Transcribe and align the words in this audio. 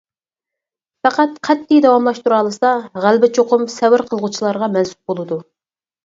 پەقەت 1.07 1.33
قەتئىي 1.47 1.81
داۋاملاشتۇرالىسا، 1.85 2.71
غەلىبە 3.03 3.29
چوقۇم 3.39 3.67
سەۋر 3.75 4.03
قىلغۇچىلارغا 4.13 4.71
مەنسۇپ 4.77 5.13
بولىدۇ. 5.13 5.39